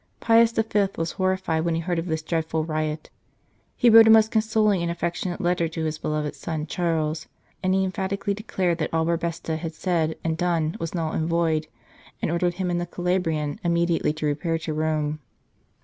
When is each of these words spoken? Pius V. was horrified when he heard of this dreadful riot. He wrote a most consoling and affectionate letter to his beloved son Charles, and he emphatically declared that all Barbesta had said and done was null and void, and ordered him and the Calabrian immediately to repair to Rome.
Pius 0.19 0.51
V. 0.51 0.87
was 0.95 1.11
horrified 1.11 1.63
when 1.63 1.75
he 1.75 1.81
heard 1.81 1.99
of 1.99 2.07
this 2.07 2.23
dreadful 2.23 2.65
riot. 2.65 3.11
He 3.75 3.87
wrote 3.87 4.07
a 4.07 4.09
most 4.09 4.31
consoling 4.31 4.81
and 4.81 4.89
affectionate 4.89 5.39
letter 5.39 5.67
to 5.67 5.83
his 5.85 5.99
beloved 5.99 6.33
son 6.33 6.65
Charles, 6.65 7.27
and 7.61 7.75
he 7.75 7.83
emphatically 7.83 8.33
declared 8.33 8.79
that 8.79 8.91
all 8.91 9.05
Barbesta 9.05 9.57
had 9.57 9.75
said 9.75 10.15
and 10.23 10.35
done 10.37 10.75
was 10.79 10.95
null 10.95 11.11
and 11.11 11.29
void, 11.29 11.67
and 12.19 12.31
ordered 12.31 12.55
him 12.55 12.71
and 12.71 12.81
the 12.81 12.87
Calabrian 12.87 13.59
immediately 13.63 14.11
to 14.13 14.25
repair 14.25 14.57
to 14.57 14.73
Rome. 14.73 15.19